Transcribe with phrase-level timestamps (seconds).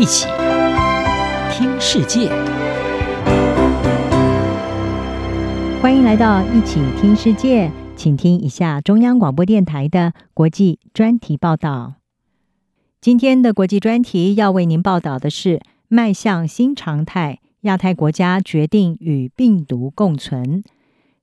[0.00, 0.26] 一起
[1.52, 2.30] 听世界，
[5.82, 11.96] 欢迎来到一起听世界，请听一下中央广播电台的国际专题报道。
[13.02, 20.64] 今天的国际专题要为您报道的是：迈向新常态，亚太国家决定与病毒共存。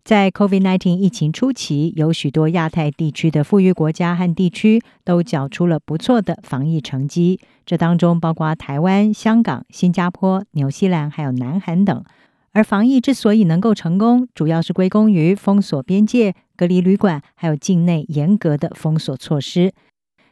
[0.07, 7.41] 在 COVID-19 疫情初期，有许多亚太地区的富裕国家和地区都缴出了不错的防疫成绩。
[7.65, 12.05] 这当中包括台湾、香港、新加坡、纽西兰，还有南韩等。
[12.53, 19.73] 而防疫之所以能够成功，主要是归功于封锁边界、隔离旅馆，还有境内严格的封锁措施。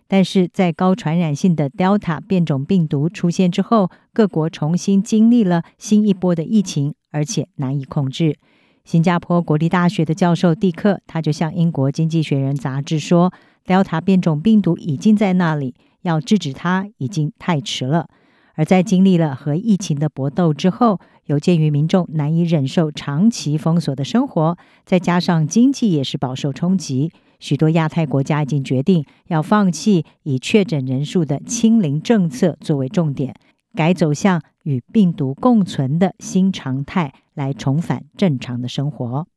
[0.07, 8.37] 但是在高传染性的 Delta 变种病毒出现之后，各国重新经历了新一波的疫情，而且难以控制。
[8.85, 13.33] 新加坡国立大学的教授蒂克，他就向英国《经济学人》杂志说
[13.65, 18.07] ：“Delta 变种病毒已经在那里，要制止它已经太迟了。”
[18.53, 33.33] 而在经历了和疫情的搏斗之后，有鉴于民众难以忍受长期封锁的生活，再加上经济也是饱受冲击，许多亚太国家已经决定要放弃以确诊人数的清零政策作为重点，
[33.75, 37.13] 改走向与病毒共存的新常态。
[37.35, 39.27] 来重返正常的生活。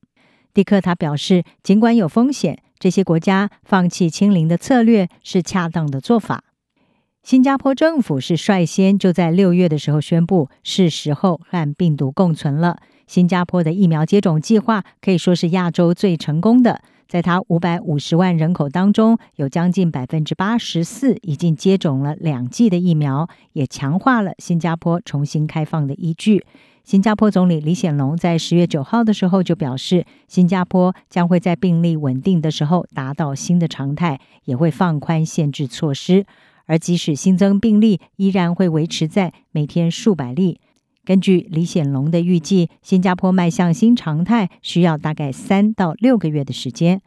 [0.55, 6.45] 蒂克塔表示，尽管有风险，这些国家放弃清零的策略是恰当的做法。
[7.25, 12.79] 新加坡政府是率先就在六月的时候宣布，是时候和病毒共存了。
[13.09, 26.45] 新加坡的疫苗接种计划可以说是亚洲最成功的，在它五百五十万人口当中，有将近百分之八十四已经接种了两剂的疫苗，也强化了新加坡重新开放的依据。
[26.85, 36.27] 新加坡总理李显龙在十月九号的时候就表示，新加坡将会在病例稳定的时候达到新的常态，也会放宽限制措施。
[36.67, 40.61] 而即使新增病例依然会维持在每天数百例。
[41.09, 47.01] 根据李显龙的预计，新加坡迈向新常态需要大概三到六个月的时间。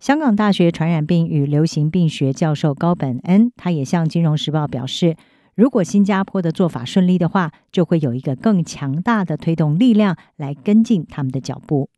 [0.00, 5.14] 香港大学传染病与流行病学教授高本恩，他也向《金融时报》表示。
[5.54, 11.88] 如果新加坡的做法顺利的话，就会有一个更强大的推动力量来跟进他们的脚步。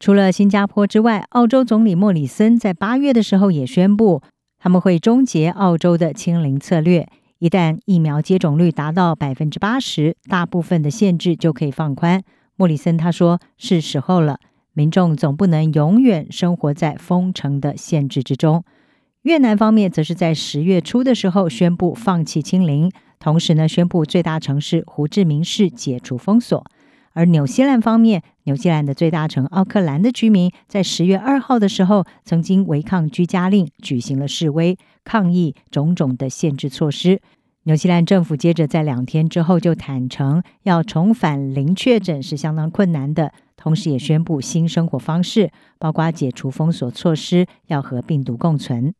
[0.00, 4.20] 除了新加坡之外，澳洲总理莫里森在八月的时候也宣布，
[4.58, 7.08] 他们会终结澳洲的清零策略。
[7.42, 12.22] 一旦疫苗接种率达到百分之八十，大部分的限制就可以放宽。
[12.54, 14.38] 莫里森他说：“是时候了，
[14.74, 18.62] 民众总不能永远生活在封城的限制之中。”
[19.22, 26.64] 越南方面则是在十月初的时候宣布放弃清零，同时呢宣布最大城市胡志明市解除封锁。
[27.14, 37.20] 而纽西兰方面，纽西兰的最大城奥克兰的居民在十月二号的时候曾经违抗居家令，举行了示威，抗议种种的限制措施。
[37.64, 48.94] 纽西兰政府接着在两天之后就坦承，要重返零确诊是相当困难的，同时也宣布新生活方式，包括解除封锁措施，要和病毒共存。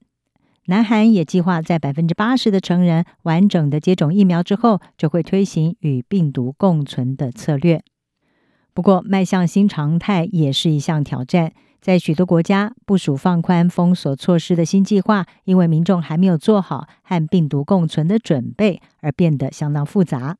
[0.66, 7.82] 南韩也计划在百分之八十的成人完整的接种疫苗之后，就会推行与病毒共存的策略。
[8.74, 11.52] 不过，迈向新常态也是一项挑战。
[11.80, 20.36] 在许多国家部署放宽封锁措施的新计划，因为民众还没有做好和病毒共存的准备，而变得相当复杂。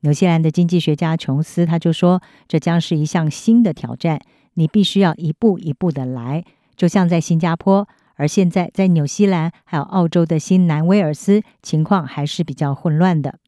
[0.00, 4.20] 纽西兰的经济学家琼斯他就说：“这将是一项新的挑战，
[4.54, 6.42] 你必须要一步一步的来，
[6.74, 7.86] 就像在新加坡。”
[8.16, 13.38] 而现在，在纽西兰还有澳洲的新南威尔斯，情况还是比较混乱的。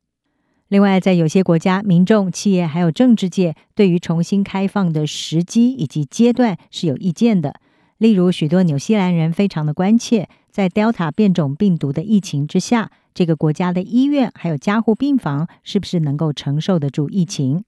[0.75, 7.61] 另外，在有些国家，民众、企业还有政治界对于重新开放的时机以及阶段是有意见的。
[7.97, 17.63] 例如，许多纽西兰人非常的关切，在 Delta 变种病毒的疫情之下，这个国家的医院还有加护病房是不是能够承受得住疫情？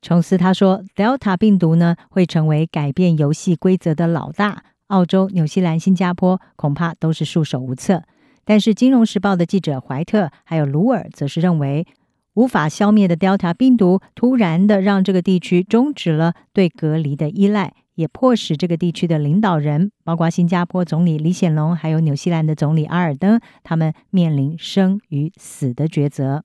[0.00, 4.64] 琼斯他说，Delta 病毒呢，会成为改变游戏规则的老大。
[4.88, 8.02] 澳洲、纽西兰、新加坡恐怕都是束手无策，
[8.44, 11.86] 但是《金融时报》的记者怀特还有卢尔则是认为，
[12.34, 26.44] 无法消灭的 Delta 病毒突然的让这个地区终止了对隔离的依赖，也迫使这个地区的领导人，包括新加坡总理李显龙，还有纽西兰的总理阿尔登，他们面临生与死的抉择。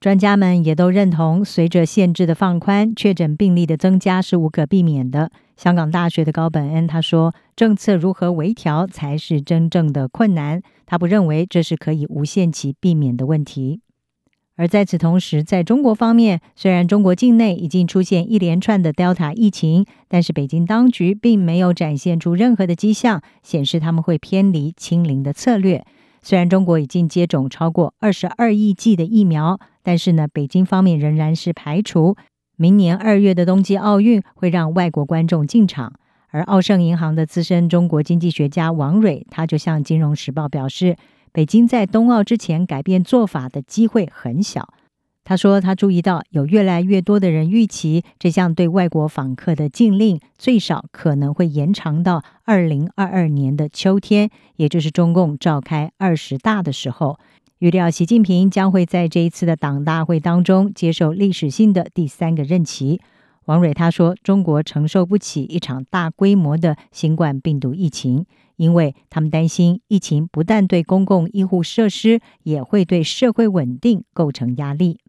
[0.00, 5.30] 专家们也都认同，随着限制的放宽，确诊病例的增加是无可避免的。
[5.56, 10.60] 香港大学的高本恩他说：“政策如何微调才是真正的困难。
[10.86, 13.82] 他不认为这是可以无限期避免的问题。”
[14.54, 25.84] 而在此同时，在中国方面，虽然中国境内已经出现一连串的 Delta 疫情，但是北京当局并没有展现出任何的迹象，显示他们会偏离清零的策略。
[26.20, 32.16] 虽然中国已经接种超过二十二亿剂的疫苗，但是呢，北京方面仍然是排除
[32.56, 35.94] 明年二月的冬季奥运会让外国观众进场。
[36.30, 40.96] 而奥盛银行的资深中国经济学家王蕊，他就向《金融时报》表示，
[41.32, 44.74] 北京在冬奥之前改变做法的机会很小。
[45.24, 57.18] 他说，他注意到有越来越多的人预期，这项对外国访客的禁令最少可能会延长到二零二二年的秋天，也就是中共召开二十大的时候。
[57.60, 63.00] 预料习近平将会在这一次的党大会当中接受历史性的第三个任期。
[63.44, 68.26] 王蕊他说，中国承受不起一场大规模的新冠病毒疫情，
[68.62, 75.00] 因为他们担心疫情不但对公共医护设施，也会对社会稳定构成压力。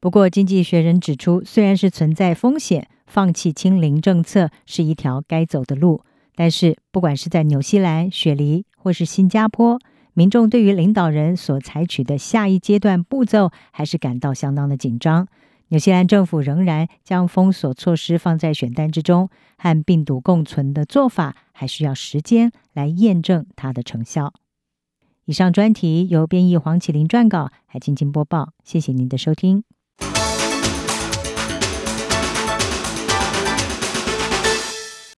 [0.00, 6.02] 不过，《经济学人》指出，虽然是存在风险，放弃清零政策是一条该走的路。
[6.34, 9.80] 但是，不管是在纽西兰、雪梨或是新加坡，
[10.12, 15.26] 民众对于领导人所采取的下一阶段步骤，还是感到相当的紧张。
[15.68, 24.34] 纽西兰政府仍然将封锁措施放在选单之中，和病毒共存的做法，还需要时间来验证它的成效。
[25.24, 28.52] 以上专题由编译黄启林撰稿，还静静播报。
[28.62, 29.64] 谢谢您的收听。